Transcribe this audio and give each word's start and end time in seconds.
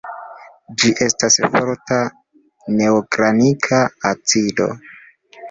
Ĝi 0.83 0.89
estas 1.05 1.37
forta 1.55 1.99
neorganika 2.79 3.83
acido. 4.15 4.71